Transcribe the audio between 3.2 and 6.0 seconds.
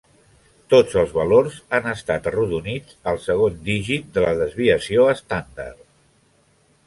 segon dígit de la desviació estàndard.